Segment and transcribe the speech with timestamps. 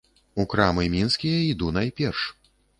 [0.43, 2.27] У крамы мінскія іду найперш.